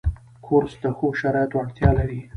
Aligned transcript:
کورس 0.45 0.73
د 0.83 0.85
ښو 0.97 1.07
شرایطو 1.19 1.57
اړتیا 1.61 1.89
لري. 1.97 2.19